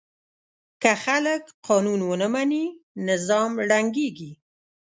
[0.81, 2.65] که خلک قانون ونه مني،
[3.07, 4.31] نظام ړنګېږي.